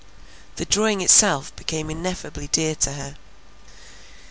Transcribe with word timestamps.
The 0.55 0.65
drawing 0.65 1.01
itself 1.01 1.55
became 1.55 1.91
ineffably 1.91 2.47
dear 2.47 2.73
to 2.73 2.93
her. 2.93 3.15